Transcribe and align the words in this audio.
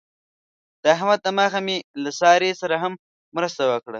د 0.81 0.83
احمد 0.95 1.19
د 1.23 1.27
مخه 1.39 1.59
مې 1.65 1.77
له 2.03 2.11
سارې 2.19 2.51
سره 2.61 2.75
هم 2.83 2.93
مرسته 3.37 3.61
وکړله. 3.65 3.89